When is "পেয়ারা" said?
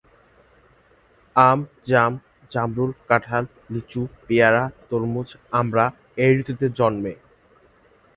4.25-4.63